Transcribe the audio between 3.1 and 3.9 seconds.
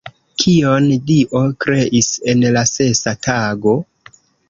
tago?